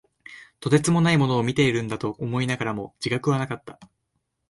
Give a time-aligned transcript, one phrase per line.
[0.59, 3.79] とてつもないものを見ているんだと思いながらも、自覚はなかった。